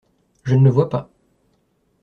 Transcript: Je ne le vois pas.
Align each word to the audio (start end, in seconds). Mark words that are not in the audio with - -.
Je 0.41 0.55
ne 0.55 0.63
le 0.63 0.71
vois 0.71 0.89
pas. 0.89 1.11